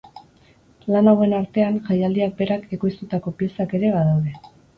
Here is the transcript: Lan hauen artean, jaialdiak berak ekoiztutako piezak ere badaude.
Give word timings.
Lan 0.95 1.09
hauen 1.11 1.35
artean, 1.39 1.77
jaialdiak 1.89 2.33
berak 2.41 2.67
ekoiztutako 2.79 3.35
piezak 3.43 3.79
ere 3.81 3.95
badaude. 3.99 4.35